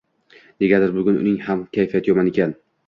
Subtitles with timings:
[0.63, 2.63] Negadir bugun uning ham kayfiyati yomon ekan